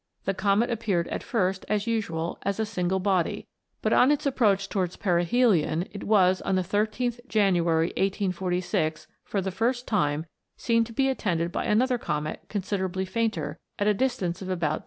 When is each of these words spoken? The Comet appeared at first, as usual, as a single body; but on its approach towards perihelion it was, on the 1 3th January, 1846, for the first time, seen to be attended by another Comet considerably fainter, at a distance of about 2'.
The 0.25 0.33
Comet 0.33 0.71
appeared 0.71 1.07
at 1.09 1.21
first, 1.21 1.63
as 1.69 1.85
usual, 1.85 2.39
as 2.41 2.59
a 2.59 2.65
single 2.65 2.99
body; 2.99 3.45
but 3.83 3.93
on 3.93 4.09
its 4.09 4.25
approach 4.25 4.67
towards 4.67 4.95
perihelion 4.97 5.87
it 5.91 6.05
was, 6.05 6.41
on 6.41 6.55
the 6.55 6.63
1 6.63 6.87
3th 6.87 7.19
January, 7.27 7.89
1846, 7.89 9.05
for 9.23 9.41
the 9.41 9.51
first 9.51 9.85
time, 9.87 10.25
seen 10.57 10.83
to 10.85 10.91
be 10.91 11.07
attended 11.07 11.51
by 11.51 11.65
another 11.65 11.99
Comet 11.99 12.39
considerably 12.49 13.05
fainter, 13.05 13.59
at 13.77 13.85
a 13.85 13.93
distance 13.93 14.41
of 14.41 14.49
about 14.49 14.77
2'. 14.79 14.79